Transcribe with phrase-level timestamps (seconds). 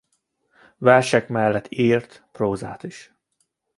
[0.77, 3.13] Versek mellett írt prózát is.